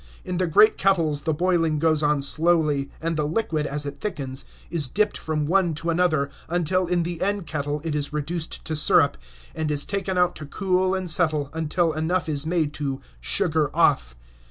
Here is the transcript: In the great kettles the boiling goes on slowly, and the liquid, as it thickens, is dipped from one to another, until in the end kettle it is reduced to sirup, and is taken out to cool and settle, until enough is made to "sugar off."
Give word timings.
In 0.25 0.37
the 0.37 0.47
great 0.47 0.79
kettles 0.79 1.21
the 1.29 1.31
boiling 1.31 1.77
goes 1.77 2.01
on 2.01 2.23
slowly, 2.23 2.89
and 2.99 3.15
the 3.15 3.27
liquid, 3.27 3.67
as 3.67 3.85
it 3.85 3.99
thickens, 3.99 4.43
is 4.71 4.87
dipped 4.87 5.15
from 5.15 5.45
one 5.45 5.75
to 5.75 5.91
another, 5.91 6.31
until 6.49 6.87
in 6.87 7.03
the 7.03 7.21
end 7.21 7.45
kettle 7.45 7.81
it 7.83 7.93
is 7.93 8.11
reduced 8.11 8.65
to 8.65 8.75
sirup, 8.75 9.15
and 9.53 9.69
is 9.69 9.85
taken 9.85 10.17
out 10.17 10.35
to 10.37 10.47
cool 10.47 10.95
and 10.95 11.07
settle, 11.11 11.51
until 11.53 11.91
enough 11.93 12.27
is 12.27 12.47
made 12.47 12.73
to 12.73 12.99
"sugar 13.19 13.69
off." 13.75 14.15